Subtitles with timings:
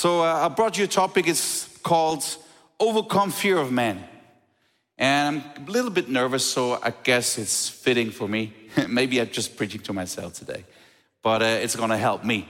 [0.00, 1.28] So uh, I brought you a topic.
[1.28, 2.24] It's called
[2.78, 4.02] Overcome Fear of Man.
[4.96, 8.54] And I'm a little bit nervous, so I guess it's fitting for me.
[8.88, 10.64] Maybe I'm just preaching to myself today,
[11.22, 12.48] but uh, it's gonna help me.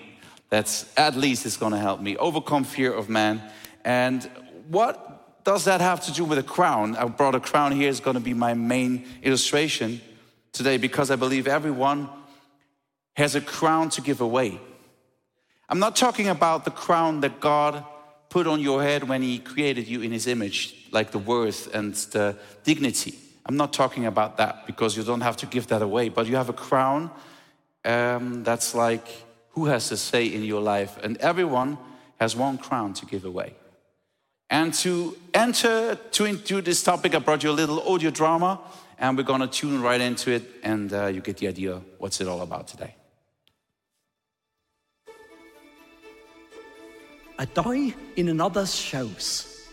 [0.49, 2.17] That's at least it's gonna help me.
[2.19, 3.43] Overcome fear of man.
[3.85, 4.23] And
[4.69, 6.95] what does that have to do with a crown?
[6.95, 10.01] I brought a crown here, it's gonna be my main illustration
[10.53, 12.11] today because I believe everyone
[13.17, 14.61] has a crown to give away.
[15.71, 17.85] I'm not talking about the crown that God
[18.29, 21.95] put on your head when He created you in His image, like the worth and
[21.95, 23.15] the dignity.
[23.47, 26.35] I'm not talking about that because you don't have to give that away, but you
[26.35, 27.13] have a crown
[27.85, 29.07] um, that's like
[29.51, 31.79] who has to say in your life, and everyone
[32.19, 33.55] has one crown to give away.
[34.49, 38.61] And to enter to into this topic, I brought you a little audio drama,
[38.99, 42.27] and we're gonna tune right into it, and uh, you get the idea what's it
[42.27, 42.97] all about today.
[47.41, 49.67] A die in another's shoes.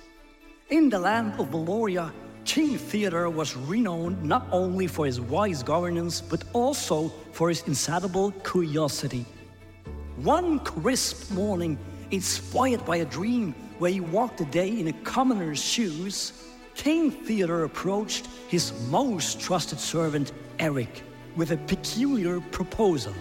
[0.70, 2.14] In the land of Valoria,
[2.46, 8.32] King Theodore was renowned not only for his wise governance, but also for his insatiable
[8.46, 9.26] curiosity.
[10.16, 11.78] One crisp morning,
[12.12, 16.32] inspired by a dream where he walked a day in a commoner's shoes,
[16.74, 21.04] King Theodore approached his most trusted servant, Eric,
[21.36, 23.14] with a peculiar proposal.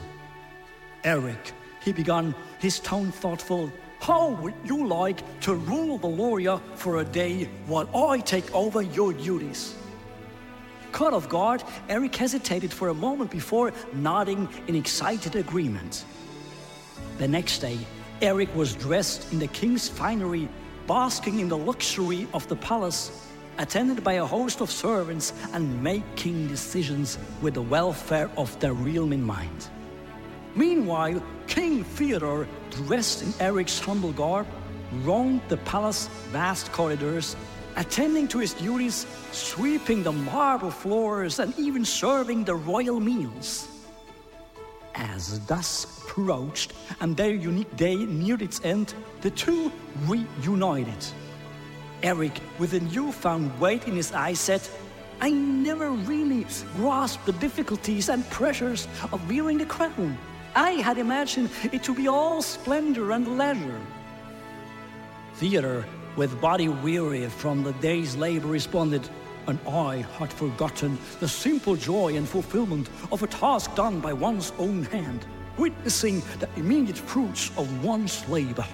[1.02, 3.72] Eric, he began, his tone thoughtful,
[4.06, 9.12] how would you like to rule Valoria for a day while I take over your
[9.12, 9.74] duties?
[10.92, 16.04] Caught off guard, Eric hesitated for a moment before nodding in excited agreement.
[17.18, 17.78] The next day,
[18.22, 20.48] Eric was dressed in the king's finery,
[20.86, 23.10] basking in the luxury of the palace,
[23.58, 29.12] attended by a host of servants and making decisions with the welfare of the realm
[29.12, 29.68] in mind.
[30.56, 34.46] Meanwhile, King Theodore, dressed in Eric's humble garb,
[35.04, 37.36] roamed the palace's vast corridors,
[37.76, 43.68] attending to his duties, sweeping the marble floors, and even serving the royal meals.
[44.94, 49.70] As dusk approached and their unique day neared its end, the two
[50.06, 51.04] reunited.
[52.02, 54.62] Eric, with a newfound weight in his eyes, said,
[55.20, 56.46] I never really
[56.76, 60.16] grasped the difficulties and pressures of wearing the crown.
[60.56, 63.80] I had imagined it to be all splendor and leisure.
[65.34, 65.84] Theodore,
[66.16, 69.06] with body weary from the day's labor, responded,
[69.48, 74.54] and I had forgotten the simple joy and fulfillment of a task done by one's
[74.58, 75.26] own hand,
[75.58, 78.66] witnessing the immediate fruits of one's labor.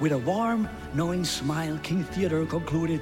[0.00, 3.00] With a warm, knowing smile, King Theodore concluded,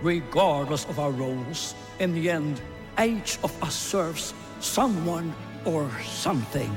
[0.00, 2.62] regardless of our roles, in the end,
[2.98, 5.34] each of us serves someone
[5.68, 6.74] or something.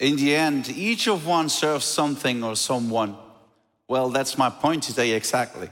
[0.00, 3.16] In the end, each of one serves something or someone.
[3.86, 5.70] Well, that's my point today exactly.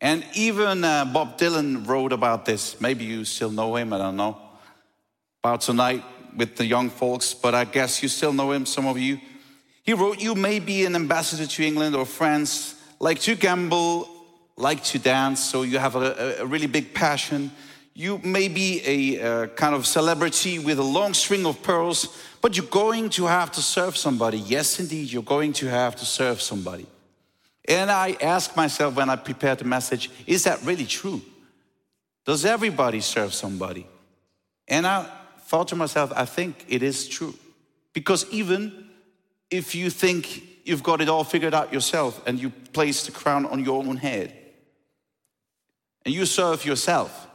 [0.00, 2.80] And even uh, Bob Dylan wrote about this.
[2.80, 4.38] Maybe you still know him, I don't know.
[5.44, 6.02] About tonight
[6.34, 9.20] with the young folks, but I guess you still know him, some of you.
[9.82, 14.08] He wrote, You may be an ambassador to England or France, like to gamble,
[14.56, 17.50] like to dance, so you have a, a really big passion
[17.98, 22.56] you may be a uh, kind of celebrity with a long string of pearls, but
[22.56, 24.38] you're going to have to serve somebody.
[24.38, 26.86] Yes, indeed, you're going to have to serve somebody.
[27.66, 31.20] And I ask myself when I prepare the message, is that really true?
[32.24, 33.84] Does everybody serve somebody?
[34.68, 35.04] And I
[35.40, 37.34] thought to myself, I think it is true.
[37.94, 38.90] Because even
[39.50, 43.44] if you think you've got it all figured out yourself and you place the crown
[43.44, 44.32] on your own head
[46.04, 47.27] and you serve yourself,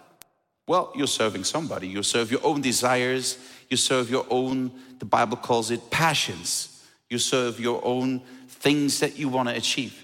[0.68, 1.88] well, you're serving somebody.
[1.88, 3.38] You serve your own desires.
[3.69, 6.85] You serve your own, the Bible calls it passions.
[7.09, 10.02] You serve your own things that you want to achieve.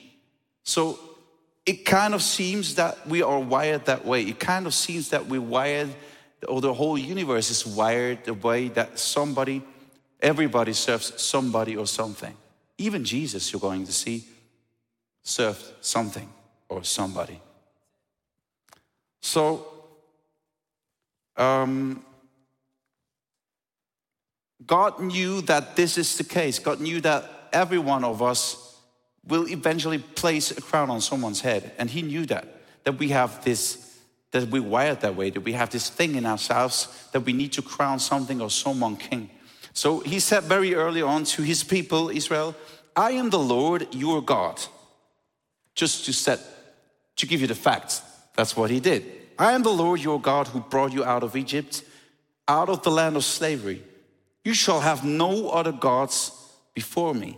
[0.63, 0.99] So
[1.65, 4.23] it kind of seems that we are wired that way.
[4.23, 5.89] It kind of seems that we're wired,
[6.47, 9.61] or the whole universe is wired the way that somebody,
[10.19, 12.35] everybody serves somebody or something.
[12.77, 14.25] Even Jesus, you're going to see,
[15.23, 16.29] served something
[16.67, 17.39] or somebody.
[19.21, 19.78] So
[21.39, 22.05] um,
[24.65, 26.59] God knew that this is the case.
[26.59, 28.77] God knew that every one of us
[29.25, 31.71] will eventually place a crown on someone's head.
[31.77, 32.45] And He knew that,
[32.83, 33.97] that we have this,
[34.31, 37.53] that we're wired that way, that we have this thing in ourselves that we need
[37.53, 39.29] to crown something or someone king.
[39.73, 42.53] So He said very early on to His people, Israel,
[42.95, 44.61] I am the Lord your God.
[45.73, 46.41] Just to set,
[47.15, 48.01] to give you the facts,
[48.35, 49.18] that's what He did.
[49.39, 51.83] I am the Lord your God who brought you out of Egypt,
[52.47, 53.81] out of the land of slavery.
[54.43, 56.31] You shall have no other gods
[56.73, 57.37] before me.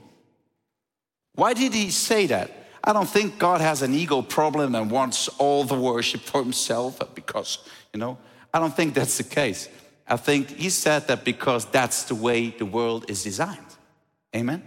[1.35, 2.51] Why did he say that?
[2.83, 6.99] I don't think God has an ego problem and wants all the worship for himself
[7.13, 7.59] because,
[7.93, 8.17] you know,
[8.51, 9.69] I don't think that's the case.
[10.07, 13.59] I think he said that because that's the way the world is designed.
[14.35, 14.63] Amen?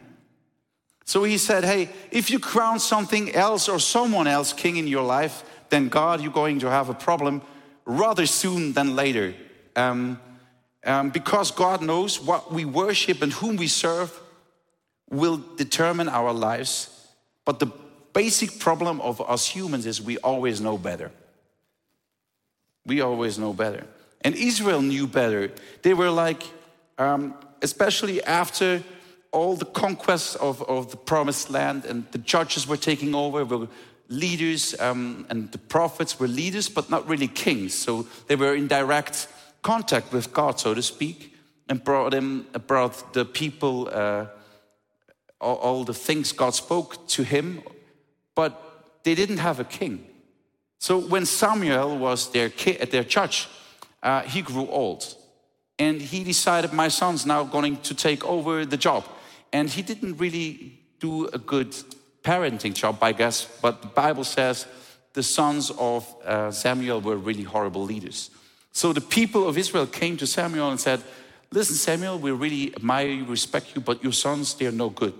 [1.04, 5.02] So he said, hey, if you crown something else or someone else king in your
[5.02, 7.43] life, then God, you're going to have a problem
[7.84, 9.34] rather soon than later.
[9.76, 10.20] Um,
[10.84, 14.20] um, because God knows what we worship and whom we serve
[15.11, 16.90] will determine our lives.
[17.44, 17.70] But the
[18.12, 21.11] basic problem of us humans is we always know better.
[22.87, 23.84] We always know better.
[24.20, 25.52] And Israel knew better.
[25.82, 26.43] They were like,
[26.99, 28.82] um, especially after
[29.32, 33.69] all the conquests of, of the promised land and the judges were taking over,
[34.14, 37.75] leaders, um, and the prophets were leaders, but not really kings.
[37.75, 39.28] So they were in direct
[39.62, 41.34] contact with God, so to speak,
[41.69, 44.26] and brought him, brought the people uh,
[45.40, 47.62] all, all the things God spoke to him,
[48.34, 48.52] but
[49.05, 50.06] they didn't have a king.
[50.78, 52.50] So when Samuel was their
[52.81, 53.49] at their judge,
[54.02, 55.16] uh, he grew old,
[55.78, 59.05] and he decided, "My son's now going to take over the job."
[59.52, 61.75] And he didn't really do a good
[62.25, 63.47] parenting job, I guess.
[63.61, 64.67] But the Bible says
[65.12, 68.31] the sons of uh, Samuel were really horrible leaders.
[68.73, 71.03] So the people of Israel came to Samuel and said,
[71.53, 75.15] Listen, Samuel, we really admire you, respect you, but your sons, they're no good.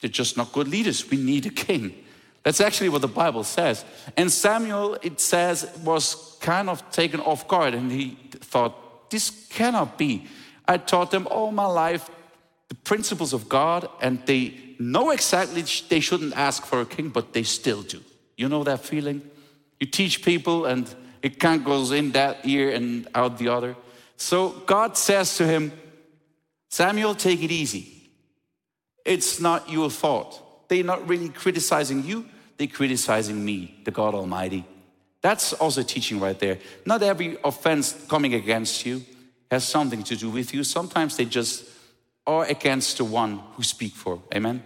[0.00, 1.10] They're just not good leaders.
[1.10, 2.04] We need a king.
[2.44, 3.84] That's actually what the Bible says.
[4.16, 9.98] And Samuel, it says, was kind of taken off guard and he thought, This cannot
[9.98, 10.28] be.
[10.68, 12.08] I taught them all my life
[12.68, 17.32] the principles of God and they know exactly they shouldn't ask for a king, but
[17.32, 18.00] they still do.
[18.36, 19.22] You know that feeling?
[19.80, 20.92] You teach people and
[21.22, 23.76] it kind of goes in that ear and out the other.
[24.16, 25.72] So God says to him,
[26.70, 28.10] Samuel, take it easy.
[29.04, 30.42] It's not your fault.
[30.68, 32.26] They're not really criticizing you,
[32.56, 34.66] they're criticizing me, the God Almighty.
[35.20, 36.58] That's also teaching right there.
[36.84, 39.02] Not every offense coming against you
[39.50, 40.64] has something to do with you.
[40.64, 41.64] Sometimes they just
[42.26, 44.20] are against the one who speak for.
[44.34, 44.62] Amen.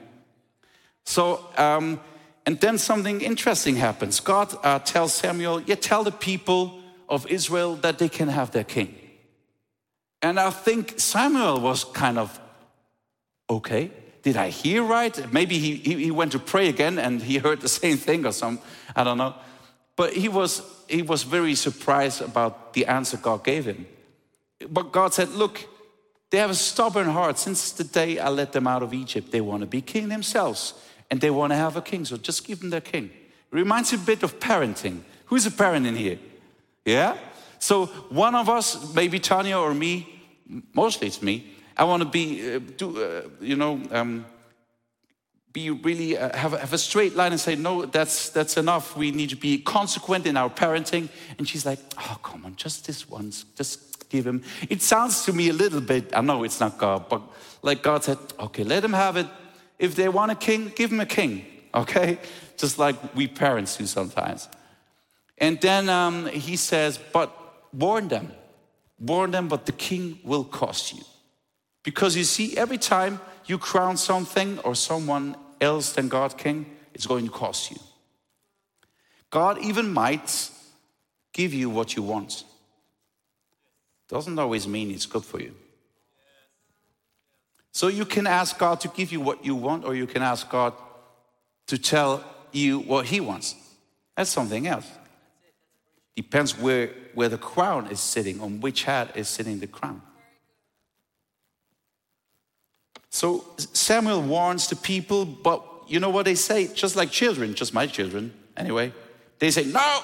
[1.05, 2.01] So, um,
[2.47, 4.21] and then something interesting happens.
[4.21, 8.65] God uh, tells Samuel, "Yeah, tell the people of Israel that they can have their
[8.65, 8.95] king."
[10.23, 12.39] And I think Samuel was kind of
[13.49, 13.91] okay
[14.23, 15.33] did I hear right?
[15.33, 18.59] Maybe he, he, went to pray again and he heard the same thing or some,
[18.95, 19.35] I don't know.
[19.97, 23.87] But he was, he was very surprised about the answer God gave him.
[24.69, 25.67] But God said, Look,
[26.31, 27.38] they have a stubborn heart.
[27.38, 30.75] Since the day I let them out of Egypt, they want to be king themselves
[31.11, 32.05] and they want to have a king.
[32.05, 33.06] So just give them their king.
[33.06, 35.00] It reminds me a bit of parenting.
[35.27, 36.19] Who's a parent in here?
[36.85, 37.17] Yeah?
[37.59, 40.09] So one of us, maybe Tanya or me,
[40.73, 44.25] mostly it's me, I want to be, uh, do, uh, you know, um,
[45.53, 48.97] be really uh, have, have a straight line and say, no, that's that's enough.
[48.97, 51.09] We need to be consequent in our parenting.
[51.38, 54.43] And she's like, oh, come on, just this once, just give him.
[54.69, 56.15] It sounds to me a little bit.
[56.15, 57.23] I know it's not God, but
[57.62, 59.27] like God said, okay, let him have it.
[59.79, 61.47] If they want a king, give him a king.
[61.73, 62.19] Okay,
[62.57, 64.49] just like we parents do sometimes.
[65.39, 67.31] And then um, he says, but
[67.73, 68.33] warn them,
[68.99, 71.05] warn them, but the king will cost you.
[71.85, 77.07] Because you see, every time you crown something or someone else than God king, it's
[77.07, 77.79] going to cost you.
[79.31, 80.50] God even might
[81.33, 82.45] give you what you want.
[84.11, 85.55] Doesn't always mean it's good for you.
[87.71, 90.50] So you can ask God to give you what you want, or you can ask
[90.50, 90.75] God
[91.69, 93.55] to tell you what He wants.
[94.17, 94.90] That's something else.
[96.17, 100.02] Depends where, where the crown is sitting, on which head is sitting the crown.
[103.11, 106.67] So Samuel warns the people, but you know what they say?
[106.67, 108.93] Just like children, just my children, anyway.
[109.38, 110.00] They say, No,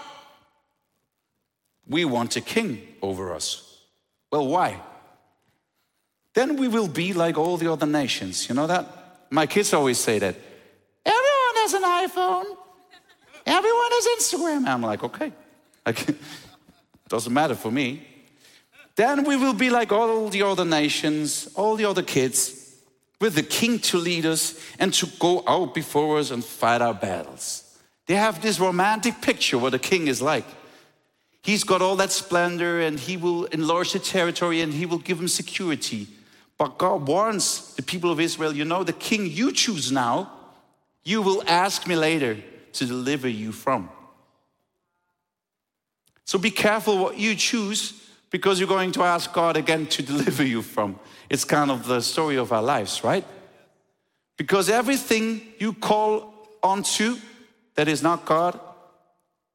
[1.89, 3.66] we want a king over us.
[4.37, 4.83] Well, why?
[6.35, 8.51] Then we will be like all the other nations.
[8.51, 8.85] You know that?
[9.31, 10.37] My kids always say that.
[11.07, 12.45] Everyone has an iPhone.
[13.47, 14.67] Everyone has Instagram.
[14.67, 15.33] I'm like, okay.
[17.09, 18.07] Doesn't matter for me.
[18.95, 22.75] Then we will be like all the other nations, all the other kids
[23.19, 26.93] with the king to lead us and to go out before us and fight our
[26.93, 27.79] battles.
[28.05, 30.45] They have this romantic picture what a king is like.
[31.47, 35.19] He's got all that splendor and he will enlarge the territory and he will give
[35.19, 36.09] them security.
[36.59, 40.33] But God warns the people of Israel you know, the king you choose now,
[41.05, 42.37] you will ask me later
[42.73, 43.89] to deliver you from.
[46.25, 47.93] So be careful what you choose
[48.31, 50.99] because you're going to ask God again to deliver you from.
[51.31, 53.25] It's kind of the story of our lives, right?
[54.37, 57.19] Because everything you call onto
[57.77, 58.59] that is not God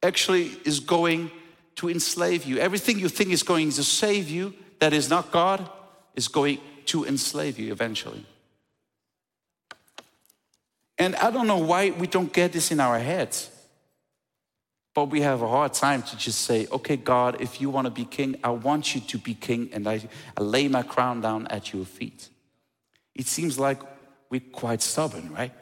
[0.02, 1.30] actually is going
[1.76, 2.58] to enslave you.
[2.58, 5.70] Everything you think is going to save you that is not God
[6.16, 8.26] is going to enslave you eventually.
[10.98, 13.50] And I don't know why we don't get this in our heads.
[14.94, 17.92] But we have a hard time to just say, okay, God, if you want to
[17.92, 20.02] be king, I want you to be king, and I,
[20.36, 22.30] I lay my crown down at your feet.
[23.16, 23.82] It seems like
[24.30, 25.54] we're quite stubborn, right?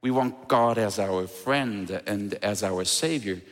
[0.00, 3.42] We want God as our friend and as our savior.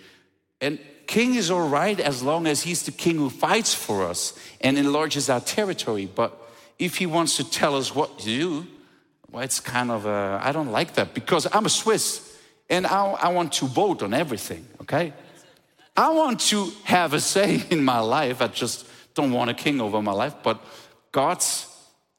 [0.60, 4.34] And king is all right as long as he's the king who fights for us
[4.60, 6.06] and enlarges our territory.
[6.06, 6.36] But
[6.78, 8.66] if he wants to tell us what to do,
[9.30, 13.28] well, it's kind of, I don't like that because I'm a Swiss and I, I
[13.28, 15.12] want to vote on everything, okay?
[15.96, 18.42] I want to have a say in my life.
[18.42, 20.34] I just don't want a king over my life.
[20.42, 20.60] But
[21.12, 21.66] God's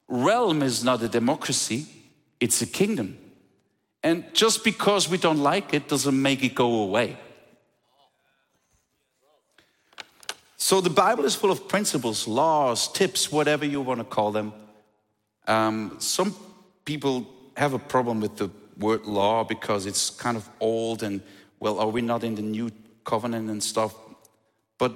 [0.08, 1.86] realm is not a democracy,
[2.40, 3.18] it's a kingdom.
[4.02, 7.18] And just because we don't like it doesn't make it go away.
[10.60, 14.52] So the Bible is full of principles, laws, tips, whatever you want to call them.
[15.46, 16.34] Um, some
[16.84, 21.22] people have a problem with the word law because it's kind of old and,
[21.60, 22.72] well, are we not in the new
[23.04, 23.94] covenant and stuff?
[24.78, 24.94] But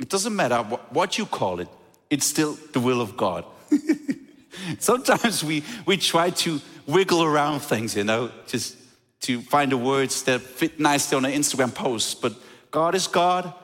[0.00, 0.56] it doesn't matter
[0.90, 1.68] what you call it,
[2.10, 3.44] it's still the will of God.
[4.80, 8.76] Sometimes we, we try to wiggle around things, you know, just
[9.20, 12.20] to find the words that fit nicely on an Instagram post.
[12.20, 12.34] But
[12.72, 13.54] God is God,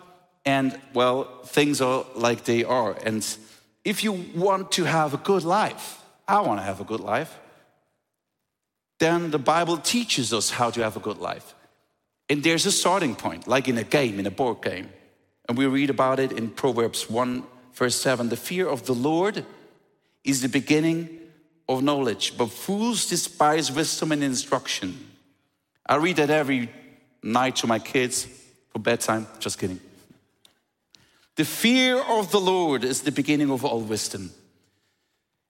[0.45, 2.97] and well, things are like they are.
[3.05, 3.27] And
[3.85, 7.39] if you want to have a good life, I want to have a good life,
[8.99, 11.55] then the Bible teaches us how to have a good life.
[12.29, 14.89] And there's a starting point, like in a game, in a board game.
[15.49, 17.43] And we read about it in Proverbs 1,
[17.73, 18.29] verse 7.
[18.29, 19.45] The fear of the Lord
[20.23, 21.09] is the beginning
[21.69, 25.11] of knowledge, but fools despise wisdom and instruction.
[25.87, 26.71] I read that every
[27.23, 28.29] night to my kids
[28.73, 29.27] for bedtime.
[29.41, 29.81] Just kidding.
[31.41, 34.31] The fear of the Lord is the beginning of all wisdom.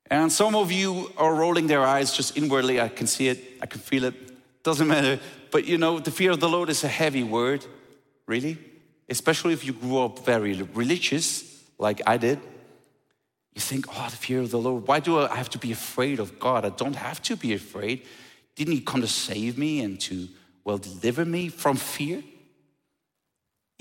[0.08, 2.80] And some of you are rolling their eyes just inwardly.
[2.80, 4.14] I can see it, I can feel it.
[4.62, 5.18] Doesn't matter.
[5.50, 7.66] But you know, the fear of the Lord is a heavy word,
[8.28, 8.56] really.
[9.08, 12.38] Especially if you grew up very religious, like I did.
[13.56, 14.86] You think, oh, the fear of the Lord.
[14.86, 16.64] Why do I have to be afraid of God?
[16.64, 18.06] I don't have to be afraid.
[18.54, 20.28] Didn't He come to save me and to,
[20.62, 22.22] well, deliver me from fear?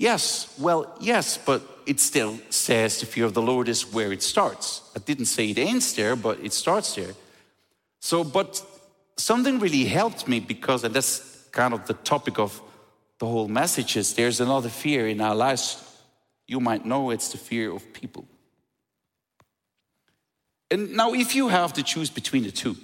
[0.00, 4.22] Yes, well, yes, but it still says the fear of the Lord is where it
[4.22, 4.80] starts.
[4.96, 7.12] I didn't say it ends there, but it starts there.
[8.00, 8.64] So, but
[9.18, 12.62] something really helped me because, and that's kind of the topic of
[13.18, 15.76] the whole message is there's another fear in our lives.
[16.48, 18.24] You might know it's the fear of people.
[20.70, 22.74] And now, if you have to choose between the two,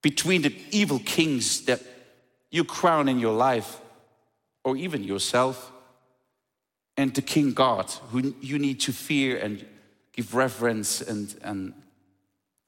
[0.00, 1.82] between the evil kings that
[2.50, 3.82] you crown in your life,
[4.64, 5.71] or even yourself,
[7.02, 9.64] and the King God, who you need to fear and
[10.12, 11.74] give reverence and, and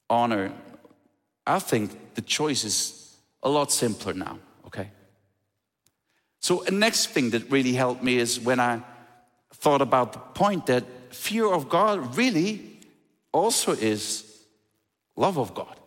[0.09, 0.51] honor,
[1.47, 4.89] I think the choice is a lot simpler now, okay?
[6.39, 8.81] So, the next thing that really helped me is when I
[9.53, 12.79] thought about the point that fear of God really
[13.31, 14.43] also is
[15.15, 15.79] love of God.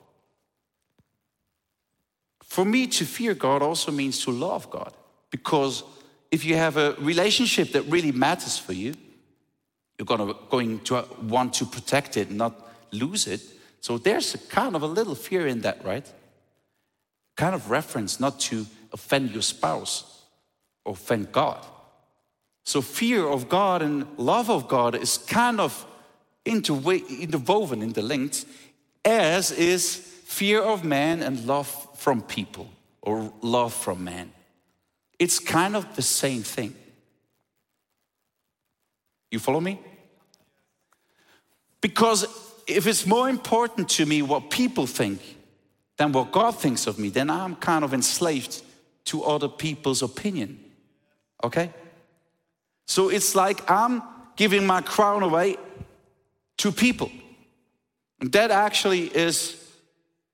[2.42, 4.94] For me, to fear God also means to love God.
[5.30, 5.84] Because
[6.30, 8.94] if you have a relationship that really matters for you,
[9.98, 13.42] you're gonna, going to want to protect it, not lose it.
[13.80, 16.06] So there's a kind of a little fear in that, right?
[17.36, 20.22] Kind of reference not to offend your spouse
[20.84, 21.64] or offend God.
[22.64, 25.86] So fear of God and love of God is kind of
[26.44, 28.44] interwoven, interlinked
[29.04, 32.70] as is fear of man and love from people
[33.00, 34.30] or love from man.
[35.18, 36.74] It's kind of the same thing.
[39.30, 39.80] You follow me?
[41.80, 42.26] Because
[42.66, 45.20] if it's more important to me what people think
[45.96, 48.62] than what God thinks of me, then I'm kind of enslaved
[49.06, 50.60] to other people's opinion.
[51.42, 51.72] Okay?
[52.86, 54.02] So it's like I'm
[54.36, 55.56] giving my crown away
[56.58, 57.10] to people.
[58.20, 59.56] And that actually is,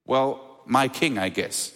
[0.07, 1.73] well, my king, I guess.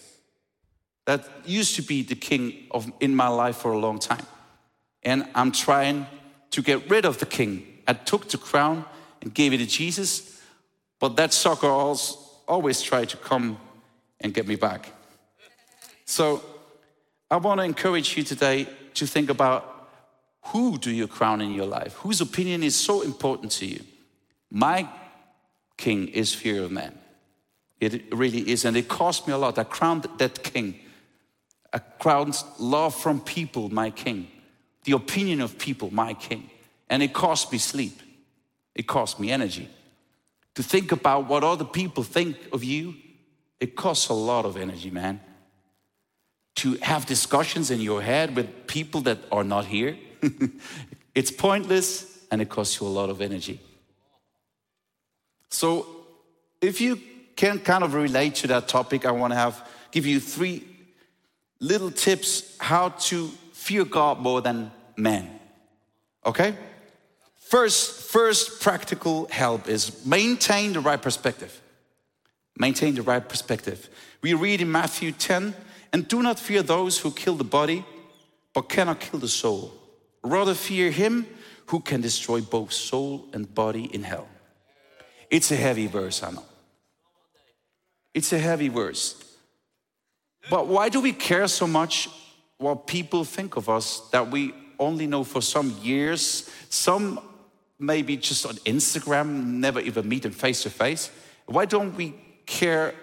[1.09, 4.27] That used to be the king of, in my life for a long time.
[5.01, 6.05] And I'm trying
[6.51, 7.65] to get rid of the king.
[7.87, 8.85] I took the crown
[9.23, 10.39] and gave it to Jesus,
[10.99, 12.15] but that sucker always,
[12.47, 13.57] always tried to come
[14.21, 14.91] and get me back.
[16.05, 16.43] So
[17.31, 19.89] I want to encourage you today to think about
[20.53, 21.93] who do you crown in your life?
[21.93, 23.81] Whose opinion is so important to you?
[24.51, 24.87] My
[25.75, 26.95] king is fear of man.
[27.79, 28.63] It really is.
[28.63, 29.57] And it cost me a lot.
[29.57, 30.81] I crowned that king.
[31.73, 34.27] I crowned love from people, my king.
[34.85, 36.49] The opinion of people, my king.
[36.89, 38.01] And it cost me sleep.
[38.75, 39.69] It cost me energy.
[40.55, 42.95] To think about what other people think of you,
[43.59, 45.19] it costs a lot of energy, man.
[46.55, 49.97] To have discussions in your head with people that are not here,
[51.15, 53.59] it's pointless and it costs you a lot of energy.
[55.49, 55.87] So,
[56.61, 56.99] if you
[57.35, 60.63] can kind of relate to that topic, I want to have give you three
[61.59, 65.39] little tips how to fear God more than men.
[66.25, 66.55] Okay?
[67.37, 71.61] First, first practical help is maintain the right perspective.
[72.57, 73.89] Maintain the right perspective.
[74.21, 75.55] We read in Matthew 10,
[75.91, 77.85] and do not fear those who kill the body,
[78.53, 79.73] but cannot kill the soul.
[80.23, 81.25] Rather fear him
[81.67, 84.27] who can destroy both soul and body in hell.
[85.29, 86.45] It's a heavy verse, I know.
[88.13, 89.23] It's a heavy verse.
[90.49, 92.09] But why do we care so much
[92.57, 96.49] what people think of us that we only know for some years?
[96.69, 97.19] Some
[97.79, 101.09] maybe just on Instagram, never even meet them face to face.
[101.45, 102.13] Why don't we
[102.45, 102.93] care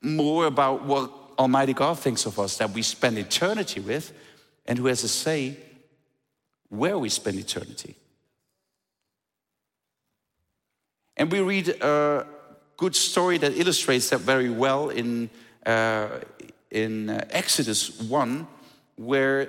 [0.00, 4.12] more about what Almighty God thinks of us that we spend eternity with
[4.64, 5.56] and who has a say
[6.68, 7.96] where we spend eternity?
[11.16, 12.26] And we read a
[12.76, 15.30] good story that illustrates that very well in,
[15.64, 16.08] uh,
[16.76, 18.46] in uh, Exodus 1,
[18.96, 19.48] where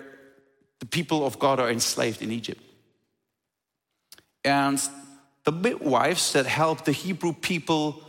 [0.80, 2.62] the people of God are enslaved in Egypt.
[4.46, 4.82] And
[5.44, 8.02] the midwives that help the Hebrew people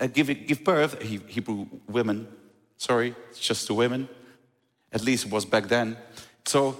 [0.00, 2.28] uh, give, give birth, Hebrew women,
[2.78, 4.08] sorry, it's just the women,
[4.90, 5.96] at least it was back then.
[6.46, 6.76] So,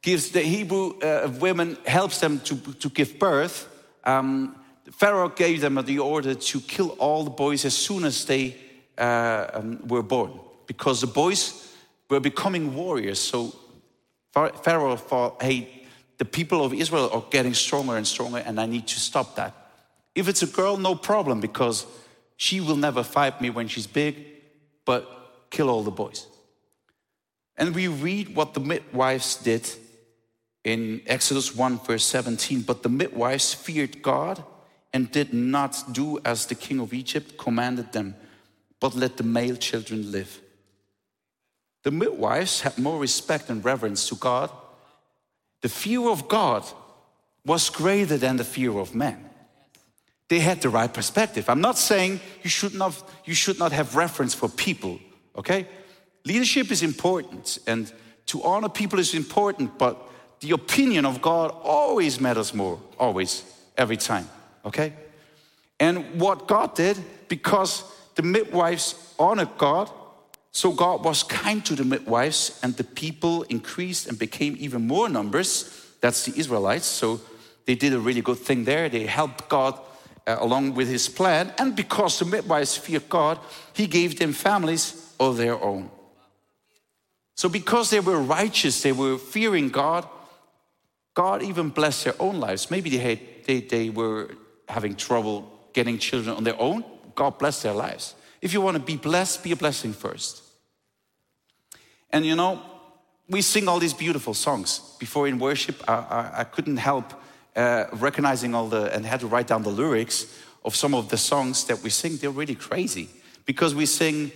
[0.00, 3.68] gives the Hebrew uh, women, helps them to, to give birth.
[4.04, 4.56] Um,
[4.92, 8.56] Pharaoh gave them the order to kill all the boys as soon as they
[8.96, 10.32] uh, um, were born,
[10.66, 11.74] because the boys
[12.08, 13.18] were becoming warriors.
[13.18, 13.54] So
[14.32, 15.68] Pharaoh thought, hey,
[16.18, 19.54] the people of Israel are getting stronger and stronger, and I need to stop that.
[20.14, 21.86] If it's a girl, no problem, because
[22.36, 24.16] she will never fight me when she's big,
[24.84, 26.26] but kill all the boys.
[27.56, 29.68] And we read what the midwives did
[30.64, 32.62] in Exodus 1, verse 17.
[32.62, 34.44] But the midwives feared God
[34.92, 38.14] and did not do as the king of Egypt commanded them,
[38.80, 40.40] but let the male children live.
[41.86, 44.50] The midwives had more respect and reverence to God.
[45.60, 46.64] The fear of God
[47.44, 49.24] was greater than the fear of man.
[50.28, 51.48] They had the right perspective.
[51.48, 54.98] I'm not saying you should not, you should not have reverence for people,
[55.36, 55.68] okay?
[56.24, 57.92] Leadership is important and
[58.26, 59.96] to honor people is important, but
[60.40, 63.44] the opinion of God always matters more, always,
[63.78, 64.28] every time.
[64.64, 64.92] Okay?
[65.78, 67.84] And what God did, because
[68.16, 69.88] the midwives honored God,
[70.56, 75.06] so God was kind to the midwives, and the people increased and became even more
[75.06, 75.70] numbers.
[76.00, 76.86] That's the Israelites.
[76.86, 77.20] So
[77.66, 78.88] they did a really good thing there.
[78.88, 79.78] They helped God
[80.26, 81.52] uh, along with his plan.
[81.58, 83.38] And because the midwives feared God,
[83.74, 85.90] he gave them families of their own.
[87.34, 90.08] So because they were righteous, they were fearing God,
[91.12, 92.70] God even blessed their own lives.
[92.70, 94.30] Maybe they, had, they, they were
[94.70, 96.82] having trouble getting children on their own,
[97.14, 98.14] God bless their lives.
[98.40, 100.44] If you want to be blessed, be a blessing first.
[102.16, 102.62] And you know,
[103.28, 104.78] we sing all these beautiful songs.
[104.98, 107.12] Before in worship, I, I, I couldn't help
[107.54, 110.24] uh, recognizing all the, and had to write down the lyrics
[110.64, 112.16] of some of the songs that we sing.
[112.16, 113.10] They're really crazy
[113.44, 114.32] because we sing,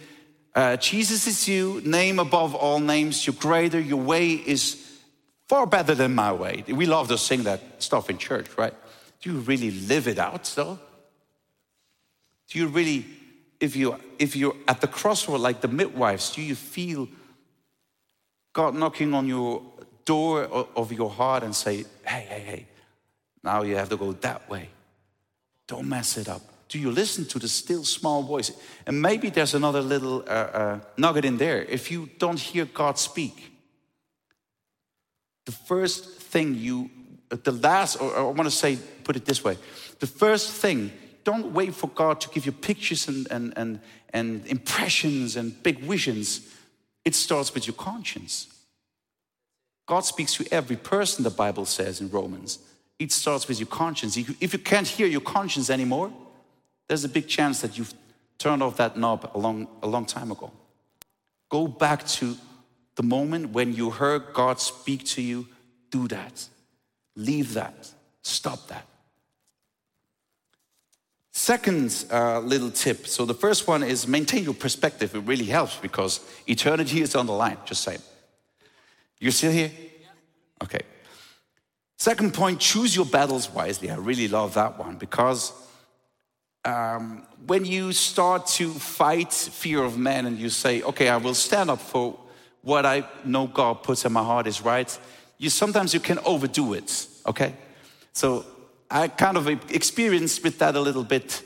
[0.55, 5.01] uh, Jesus is you, name above all names, you're greater, your way is
[5.49, 6.63] far better than my way.
[6.69, 8.75] We love to sing that stuff in church, right?
[9.23, 10.79] Do you really live it out though?
[12.49, 13.07] Do you really,
[13.59, 17.09] if you if you're at the crossroad like the midwives, do you feel
[18.53, 19.63] God knocking on your
[20.05, 22.67] door of your heart and say, hey, hey, hey,
[23.43, 24.69] now you have to go that way.
[25.67, 26.43] Don't mess it up.
[26.69, 28.53] Do you listen to the still small voice?
[28.87, 31.63] And maybe there's another little uh, uh, nugget in there.
[31.63, 33.53] If you don't hear God speak,
[35.47, 36.91] the first thing you
[37.31, 39.57] the last, or I want to say, put it this way
[40.01, 40.91] the first thing,
[41.25, 43.81] don't wait for God to give you pictures and, and, and,
[44.13, 46.41] and impressions and big visions.
[47.05, 48.47] It starts with your conscience.
[49.87, 52.59] God speaks to every person, the Bible says in Romans.
[52.99, 54.17] It starts with your conscience.
[54.17, 56.13] If you can't hear your conscience anymore,
[56.89, 57.95] there's a big chance that you've
[58.39, 60.53] turned off that knob a long, a long time ago.
[61.49, 62.37] Go back to
[62.97, 65.47] the moment when you heard God speak to you,
[65.91, 66.47] do that.
[67.17, 67.91] Leave that.
[68.23, 68.87] Stop that.
[71.41, 73.07] Second uh, little tip.
[73.07, 75.15] So the first one is maintain your perspective.
[75.15, 77.57] It really helps because eternity is on the line.
[77.65, 78.03] Just saying.
[79.19, 79.71] You're still here?
[80.63, 80.81] Okay.
[81.97, 83.91] Second point, choose your battles wisely.
[83.91, 85.55] I really love that one because
[86.67, 91.33] um, when you start to fight fear of man and you say, okay, I will
[91.33, 92.19] stand up for
[92.61, 94.99] what I know God puts in my heart is right,
[95.39, 97.55] you sometimes you can overdo it, okay?
[98.13, 98.45] So
[98.91, 101.43] I kind of experienced with that a little bit.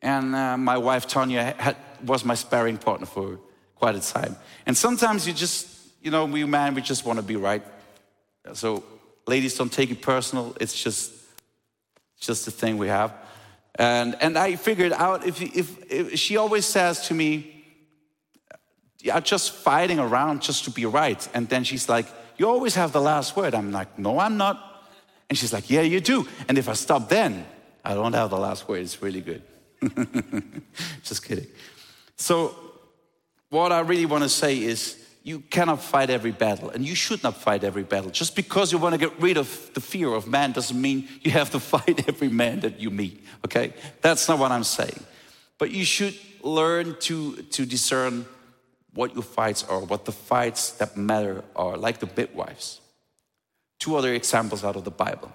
[0.00, 3.38] And uh, my wife, Tanya, had, was my sparring partner for
[3.74, 4.36] quite a time.
[4.64, 5.68] And sometimes you just,
[6.02, 7.62] you know, we men, we just want to be right.
[8.54, 8.84] So
[9.26, 10.56] ladies, don't take it personal.
[10.60, 11.12] It's just,
[12.18, 13.12] just the thing we have.
[13.74, 17.52] And, and I figured out if, if, if she always says to me,
[19.02, 21.28] you're just fighting around just to be right.
[21.34, 22.06] And then she's like,
[22.38, 23.54] you always have the last word.
[23.54, 24.75] I'm like, no, I'm not.
[25.28, 26.26] And she's like, Yeah, you do.
[26.48, 27.46] And if I stop then,
[27.84, 28.80] I don't have the last word.
[28.80, 29.42] It's really good.
[31.02, 31.46] Just kidding.
[32.16, 32.54] So,
[33.50, 37.22] what I really want to say is, you cannot fight every battle, and you should
[37.24, 38.10] not fight every battle.
[38.10, 41.32] Just because you want to get rid of the fear of man doesn't mean you
[41.32, 43.74] have to fight every man that you meet, okay?
[44.02, 45.02] That's not what I'm saying.
[45.58, 48.24] But you should learn to, to discern
[48.94, 52.80] what your fights are, what the fights that matter are, like the midwives.
[53.78, 55.32] Two other examples out of the Bible.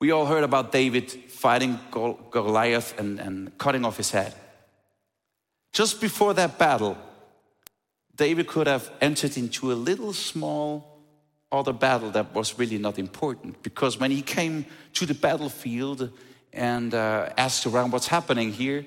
[0.00, 4.34] We all heard about David fighting Goliath and, and cutting off his head.
[5.72, 6.96] Just before that battle,
[8.16, 10.98] David could have entered into a little small
[11.52, 16.10] other battle that was really not important because when he came to the battlefield
[16.52, 18.86] and uh, asked around what's happening here,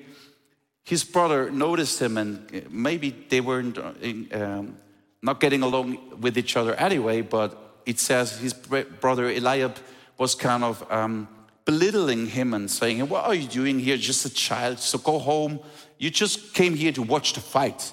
[0.84, 3.92] his brother noticed him and maybe they weren't uh,
[4.32, 4.76] um,
[5.22, 9.76] not getting along with each other anyway, but it says his brother Eliab
[10.18, 11.28] was kind of um,
[11.64, 13.96] belittling him and saying, What are you doing here?
[13.96, 15.60] Just a child, so go home.
[15.98, 17.92] You just came here to watch the fight.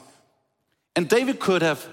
[0.95, 1.87] And David could have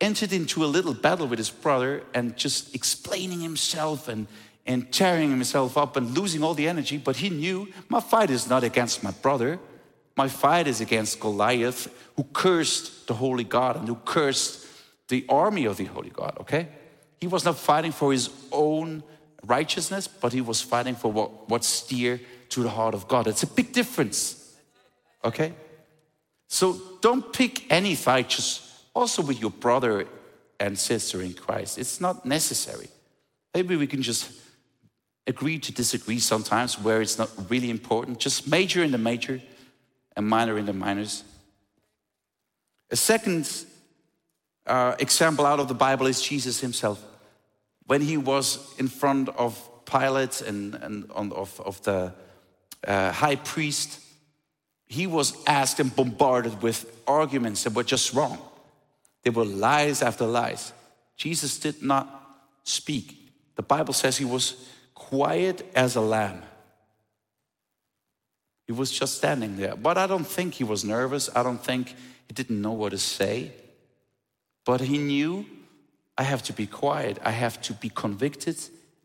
[0.00, 4.26] entered into a little battle with his brother and just explaining himself and,
[4.66, 8.48] and tearing himself up and losing all the energy, but he knew my fight is
[8.48, 9.58] not against my brother.
[10.16, 14.66] My fight is against Goliath, who cursed the holy God and who cursed
[15.08, 16.68] the army of the holy God, okay?
[17.20, 19.02] He was not fighting for his own
[19.44, 23.26] righteousness, but he was fighting for what, what's dear to the heart of God.
[23.26, 24.56] It's a big difference.
[25.24, 25.52] Okay?
[26.48, 28.62] So don't pick any fight, just
[28.94, 30.06] also with your brother
[30.58, 31.78] and sister in Christ.
[31.78, 32.88] It's not necessary.
[33.54, 34.30] Maybe we can just
[35.26, 38.18] agree to disagree sometimes where it's not really important.
[38.18, 39.40] Just major in the major
[40.16, 41.24] and minor in the minors.
[42.90, 43.64] A second
[44.70, 47.04] uh, example out of the Bible is Jesus himself
[47.90, 52.14] when he was in front of Pilate and, and on, of, of the
[52.86, 53.98] uh, high priest,
[54.86, 58.38] he was asked and bombarded with arguments that were just wrong.
[59.24, 60.72] They were lies after lies.
[61.16, 62.06] Jesus did not
[62.62, 63.32] speak.
[63.56, 66.42] The Bible says he was quiet as a lamb.
[68.68, 69.74] He was just standing there.
[69.74, 71.28] But I don't think he was nervous.
[71.34, 71.88] I don't think
[72.28, 73.50] he didn't know what to say.
[74.64, 75.46] But he knew
[76.16, 77.18] I have to be quiet.
[77.24, 78.56] I have to be convicted,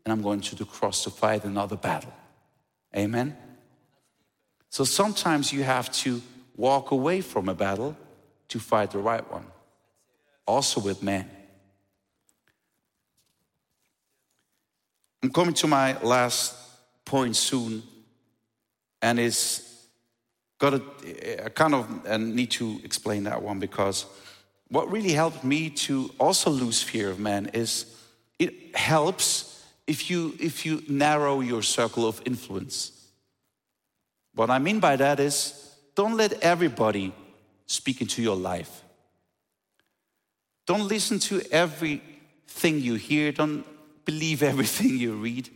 [0.04, 2.12] and I'm going to the cross to fight another battle.
[2.94, 3.36] Amen?
[4.68, 6.20] So sometimes you have to
[6.56, 7.96] walk away from a battle
[8.48, 9.46] to fight the right one,
[10.46, 11.28] also with men.
[15.22, 16.54] I'm coming to my last
[17.04, 17.82] point soon,
[19.02, 19.86] and it's
[20.58, 24.06] got a, I kind of need to explain that one because
[24.68, 27.86] what really helped me to also lose fear of man is
[28.38, 32.92] it helps if you if you narrow your circle of influence.
[34.34, 37.14] What I mean by that is don't let everybody
[37.66, 38.82] speak into your life.
[40.66, 43.64] Don't listen to everything you hear, don't
[44.04, 45.48] believe everything you read.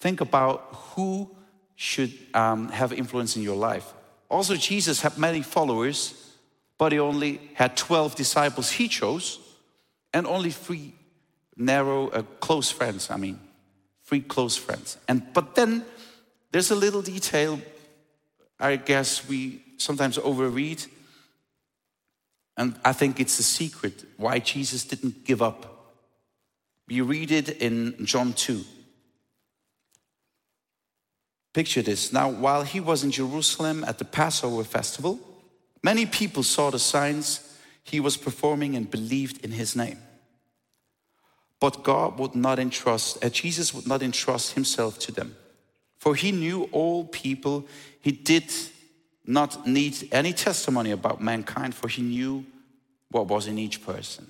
[0.00, 1.30] Think about who
[1.76, 3.94] should um, have influence in your life.
[4.28, 6.21] Also, Jesus had many followers
[6.82, 9.38] but he only had 12 disciples he chose
[10.12, 10.92] and only three
[11.56, 13.38] narrow, uh, close friends, I mean,
[14.02, 14.96] three close friends.
[15.06, 15.84] And but then
[16.50, 17.60] there's a little detail
[18.58, 20.84] I guess we sometimes overread.
[22.56, 25.94] And I think it's the secret why Jesus didn't give up.
[26.88, 28.64] We read it in John 2.
[31.54, 32.12] Picture this.
[32.12, 35.20] Now, while he was in Jerusalem at the Passover festival,
[35.82, 39.98] Many people saw the signs he was performing and believed in his name.
[41.58, 45.36] But God would not entrust, uh, Jesus would not entrust himself to them.
[45.98, 47.66] For he knew all people.
[48.00, 48.52] He did
[49.24, 52.44] not need any testimony about mankind, for he knew
[53.10, 54.28] what was in each person.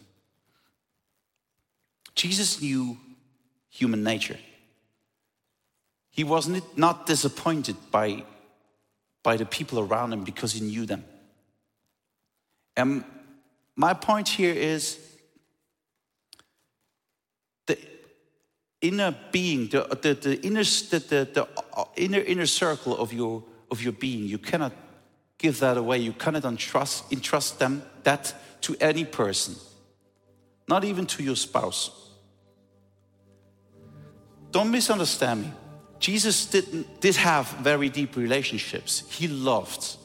[2.15, 2.99] Jesus knew
[3.71, 4.39] human nature.
[6.11, 8.25] He was not disappointed by,
[9.23, 11.05] by the people around him because he knew them.
[12.77, 13.05] And
[13.77, 14.99] my point here is
[17.67, 17.79] the
[18.81, 23.43] inner being, the, the, the, inner, the, the, the uh, inner, inner circle of your,
[23.71, 24.73] of your being, you cannot
[25.39, 25.99] give that away.
[25.99, 29.57] You cannot entrust, entrust them, that to any person,
[30.69, 31.91] not even to your spouse.
[34.53, 35.53] Don't misunderstand me.
[35.99, 39.03] Jesus didn't, did have very deep relationships.
[39.09, 39.97] He loved.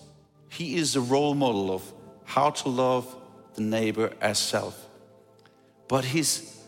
[0.49, 1.83] He is a role model of
[2.27, 3.15] how to love
[3.55, 4.77] the neighbor as self.
[5.87, 6.61] But his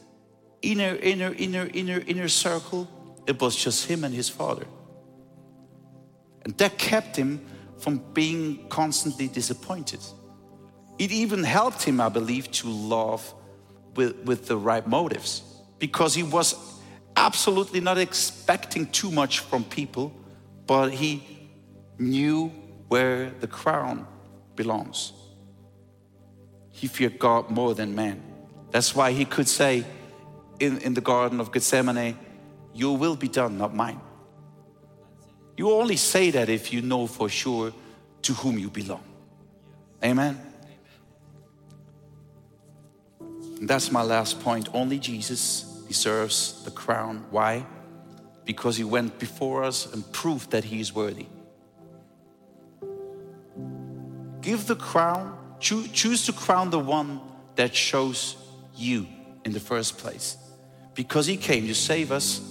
[0.62, 2.88] inner, inner, inner, inner, inner circle,
[3.28, 4.66] it was just him and his father.
[6.44, 7.46] And that kept him
[7.78, 10.00] from being constantly disappointed.
[10.98, 13.34] It even helped him, I believe, to love
[13.98, 15.44] with, with the right motives
[15.78, 16.56] because he was
[17.18, 20.14] absolutely not expecting too much from people,
[20.66, 21.22] but he
[21.98, 22.48] knew
[22.88, 24.08] where the crown
[24.56, 25.12] belongs.
[26.80, 28.22] He feared God more than man.
[28.72, 29.84] That's why he could say
[30.62, 32.18] in, in the Garden of Gethsemane,
[32.74, 34.00] Your will be done, not mine.
[35.58, 37.74] You only say that if you know for sure
[38.22, 39.04] to whom you belong.
[40.02, 40.40] Amen.
[43.20, 44.70] And that's my last point.
[44.74, 47.26] Only Jesus deserves the crown.
[47.30, 47.66] Why?
[48.46, 51.26] Because he went before us and proved that he is worthy.
[54.40, 57.20] Give the crown, choose to crown the one
[57.56, 58.38] that shows
[58.76, 59.08] you
[59.46, 60.38] in the first place.
[60.96, 62.42] Because he came to save us,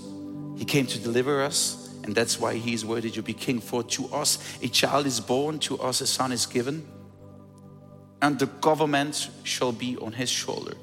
[0.57, 3.61] he came to deliver us, and that's why he is worthy to be king.
[3.61, 6.87] For to us a child is born, to us a son is given,
[8.23, 10.75] and the government shall be on his shoulder.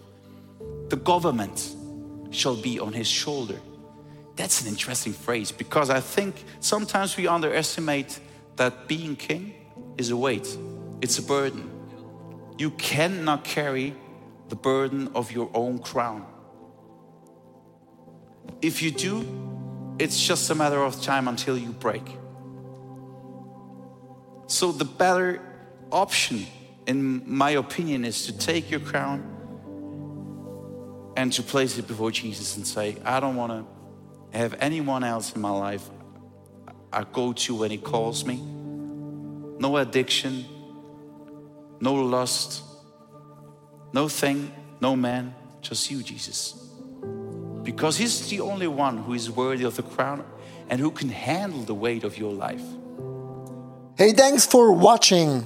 [0.90, 1.76] The government
[2.32, 3.60] shall be on his shoulder.
[4.36, 8.20] That's an interesting phrase because I think sometimes we underestimate
[8.58, 9.54] that being king
[9.98, 10.58] is a weight,
[11.02, 11.75] it's a burden.
[12.58, 13.96] You cannot carry
[14.50, 16.26] the burden of your own crown.
[18.62, 22.04] If you do, it's just a matter of time until you break.
[24.48, 25.42] So, the better
[25.92, 26.46] option,
[26.86, 29.32] in my opinion, is to take your crown
[31.18, 35.34] and to place it before Jesus and say, I don't want to have anyone else
[35.34, 35.90] in my life
[36.92, 38.36] I go to when He calls me.
[39.60, 40.46] No addiction,
[41.80, 42.64] no lust,
[43.94, 46.54] no thing, no man, just you, Jesus.
[47.64, 50.24] Because He's the only one who is worthy of the crown
[50.70, 52.64] and who can handle the weight of your life.
[53.98, 55.46] Hey, thanks for watching.